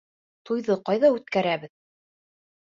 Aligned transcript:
Туйҙы 0.49 0.77
ҡайҙа 0.89 1.11
үткәрәбеҙ? 1.17 1.73